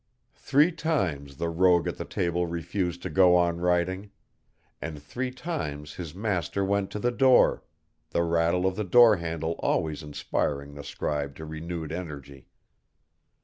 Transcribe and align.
Three 0.39 0.71
times 0.71 1.37
the 1.37 1.49
rogue 1.49 1.87
at 1.87 1.97
the 1.97 2.05
table 2.05 2.47
refused 2.47 3.03
to 3.03 3.09
go 3.11 3.35
on 3.35 3.59
writing, 3.61 4.09
and 4.81 4.99
three 4.99 5.29
times 5.29 5.93
his 5.93 6.15
master 6.15 6.65
went 6.65 6.89
to 6.89 6.97
the 6.97 7.11
door, 7.11 7.63
the 8.09 8.23
rattle 8.23 8.65
of 8.65 8.75
the 8.75 8.83
door 8.83 9.17
handle 9.17 9.51
always 9.59 10.01
inspiring 10.01 10.73
the 10.73 10.83
scribe 10.83 11.35
to 11.35 11.45
renewed 11.45 11.91
energy. 11.91 12.47